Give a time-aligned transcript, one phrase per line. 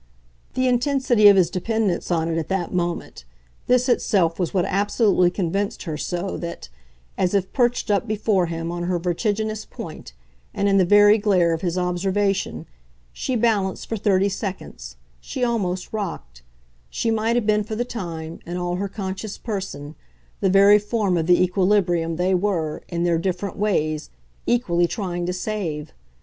[0.55, 3.23] The intensity of his dependence on it at that moment
[3.67, 6.69] this itself was what absolutely convinced her so that,
[7.19, 10.13] as if perched up before him on her vertiginous point
[10.55, 12.65] and in the very glare of his observation,
[13.13, 16.41] she balanced for thirty seconds, she almost rocked:
[16.89, 19.93] she might have been for the time, in all her conscious person,
[20.39, 24.09] the very form of the equilibrium they were, in their different ways,
[24.47, 25.93] equally trying to save.